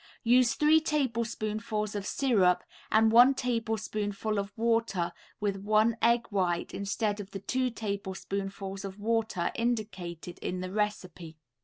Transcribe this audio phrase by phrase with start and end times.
[0.23, 7.19] Use three tablespoonfuls of syrup and one tablespoonful of water with one egg white instead
[7.19, 11.37] of the two tablespoonfuls of water indicated in the recipe).